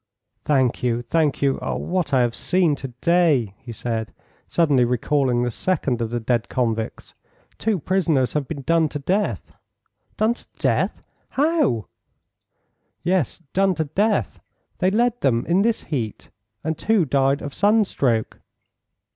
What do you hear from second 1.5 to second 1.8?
Oh!